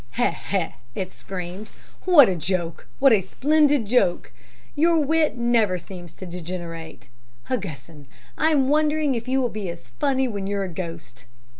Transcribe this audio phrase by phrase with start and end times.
[0.13, 1.73] "'He, he!' it screamed.
[2.05, 4.31] 'What a joke what a splendid joke.
[4.73, 7.07] Your wit never seems to degenerate,
[7.49, 8.07] Hugesson!
[8.35, 11.25] I'm wondering if you will be as funny when you're a ghost.